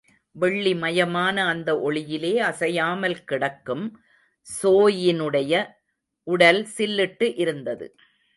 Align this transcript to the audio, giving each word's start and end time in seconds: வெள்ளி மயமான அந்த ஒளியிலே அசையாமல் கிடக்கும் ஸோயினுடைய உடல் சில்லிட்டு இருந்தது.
வெள்ளி 0.35 0.73
மயமான 0.73 1.37
அந்த 1.45 1.69
ஒளியிலே 1.79 2.33
அசையாமல் 2.41 3.17
கிடக்கும் 3.23 3.85
ஸோயினுடைய 4.47 5.53
உடல் 6.27 6.67
சில்லிட்டு 6.77 7.27
இருந்தது. 7.35 7.87